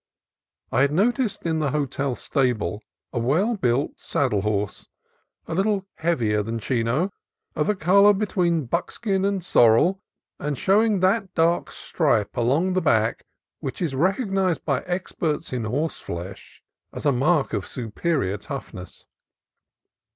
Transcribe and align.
I 0.71 0.81
had 0.81 0.91
noticed 0.91 1.45
in 1.45 1.59
the 1.59 1.69
hotel 1.69 2.15
stable 2.15 2.81
a 3.13 3.19
well 3.19 3.55
built 3.55 3.99
saddle 3.99 4.41
horse, 4.41 4.87
a 5.47 5.53
little 5.53 5.85
heavier 5.97 6.41
than 6.41 6.57
Chino, 6.57 7.11
of 7.55 7.69
a 7.69 7.75
color 7.75 8.11
between 8.11 8.65
buckskin 8.65 9.23
and 9.23 9.43
sorrel, 9.45 10.01
and 10.39 10.57
showing 10.57 11.01
that 11.01 11.35
dark 11.35 11.71
stripe 11.71 12.35
along 12.35 12.73
the 12.73 12.81
back 12.81 13.27
which 13.59 13.79
is 13.79 13.93
recognized 13.93 14.65
by 14.65 14.81
experts 14.87 15.53
in 15.53 15.65
horseflesh 15.65 16.63
as 16.91 17.05
a 17.05 17.11
mark 17.11 17.53
of 17.53 17.67
su 17.67 17.91
perior 17.91 18.41
toughness. 18.41 19.05